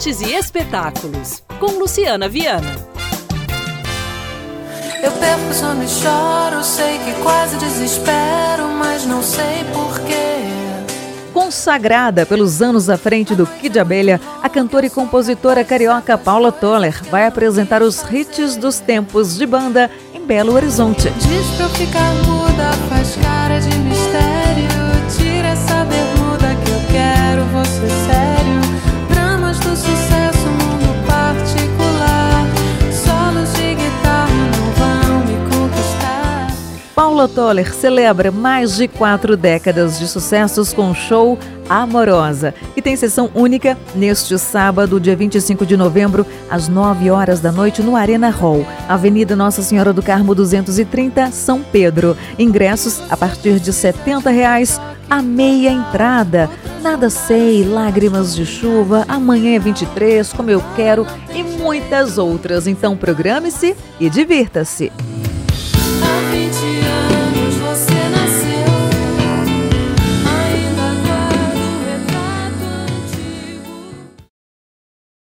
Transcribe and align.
artes 0.00 0.22
e 0.22 0.32
espetáculos, 0.32 1.42
com 1.58 1.78
Luciana 1.78 2.26
Viana. 2.26 2.74
Eu 5.02 5.12
perco 5.12 5.52
sono 5.52 5.84
e 5.84 5.88
choro, 5.88 6.64
sei 6.64 6.98
que 7.00 7.12
quase 7.22 7.58
desespero, 7.58 8.66
mas 8.78 9.04
não 9.04 9.22
sei 9.22 9.62
porquê. 9.74 10.40
Consagrada 11.34 12.24
pelos 12.24 12.62
anos 12.62 12.88
à 12.88 12.96
frente 12.96 13.34
do 13.34 13.46
Kid 13.46 13.78
Abelha, 13.78 14.18
a 14.42 14.48
cantora 14.48 14.86
e 14.86 14.90
compositora 14.90 15.64
carioca 15.64 16.16
Paula 16.16 16.50
Toller 16.50 16.98
vai 17.10 17.26
apresentar 17.26 17.82
os 17.82 18.02
hits 18.10 18.56
dos 18.56 18.80
tempos 18.80 19.36
de 19.36 19.44
banda 19.44 19.90
em 20.14 20.24
Belo 20.24 20.54
Horizonte. 20.54 21.10
Diz 21.10 21.46
pra 21.56 21.66
eu 21.66 21.70
ficar 21.70 22.14
muda, 22.24 22.72
faz 22.88 23.16
cara 23.16 23.60
de 23.60 23.69
Paula 37.00 37.26
Toller 37.26 37.72
celebra 37.72 38.30
mais 38.30 38.76
de 38.76 38.86
quatro 38.86 39.34
décadas 39.34 39.98
de 39.98 40.06
sucessos 40.06 40.74
com 40.74 40.90
o 40.90 40.94
show 40.94 41.38
Amorosa, 41.66 42.52
que 42.74 42.82
tem 42.82 42.94
sessão 42.94 43.30
única 43.34 43.78
neste 43.94 44.38
sábado, 44.38 45.00
dia 45.00 45.16
25 45.16 45.64
de 45.64 45.78
novembro, 45.78 46.26
às 46.50 46.68
9 46.68 47.10
horas 47.10 47.40
da 47.40 47.50
noite, 47.50 47.82
no 47.82 47.96
Arena 47.96 48.28
Hall, 48.28 48.66
Avenida 48.86 49.34
Nossa 49.34 49.62
Senhora 49.62 49.94
do 49.94 50.02
Carmo 50.02 50.34
230, 50.34 51.30
São 51.30 51.62
Pedro. 51.62 52.14
Ingressos 52.38 53.00
a 53.10 53.16
partir 53.16 53.58
de 53.60 53.72
70 53.72 54.28
reais, 54.28 54.78
a 55.08 55.22
meia 55.22 55.70
entrada. 55.70 56.50
Nada 56.82 57.08
sei, 57.08 57.64
lágrimas 57.64 58.36
de 58.36 58.44
chuva, 58.44 59.06
amanhã 59.08 59.56
é 59.56 59.58
23, 59.58 60.34
como 60.34 60.50
eu 60.50 60.62
quero 60.76 61.06
e 61.34 61.42
muitas 61.42 62.18
outras. 62.18 62.66
Então 62.66 62.94
programe-se 62.94 63.74
e 63.98 64.10
divirta-se. 64.10 64.92